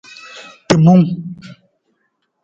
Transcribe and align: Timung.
Timung. 0.67 1.03